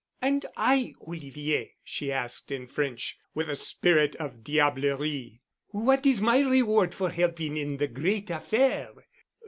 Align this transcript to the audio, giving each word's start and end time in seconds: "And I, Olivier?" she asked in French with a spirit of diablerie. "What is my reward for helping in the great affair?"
"And 0.19 0.47
I, 0.57 0.95
Olivier?" 1.07 1.75
she 1.83 2.11
asked 2.11 2.51
in 2.51 2.65
French 2.65 3.19
with 3.35 3.51
a 3.51 3.55
spirit 3.55 4.15
of 4.15 4.43
diablerie. 4.43 5.41
"What 5.67 6.07
is 6.07 6.19
my 6.19 6.39
reward 6.39 6.95
for 6.95 7.11
helping 7.11 7.55
in 7.55 7.77
the 7.77 7.87
great 7.87 8.31
affair?" 8.31 8.93